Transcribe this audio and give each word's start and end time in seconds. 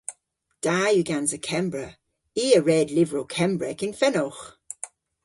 Da 0.63 0.77
yw 0.93 1.05
gansa 1.09 1.39
Kembra. 1.47 1.87
I 2.43 2.45
a 2.57 2.59
red 2.61 2.87
lyvrow 2.95 3.27
Kembrek 3.35 3.79
yn 3.85 3.97
fenowgh. 3.99 4.43